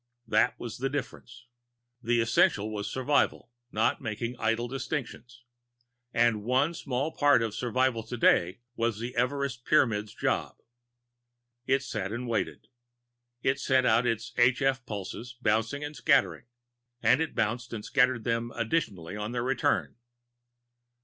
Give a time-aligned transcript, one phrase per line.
[0.27, 1.45] That was the difference.
[2.01, 5.43] The essential was survival, not making idle distinctions.
[6.11, 10.57] And one small part of survival today was the Everest Pyramid's job.
[11.67, 12.65] It sat and waited.
[13.43, 16.45] It sent out its h f pulses bouncing and scattering,
[17.03, 19.97] and it bounced and scattered them additionally on their return.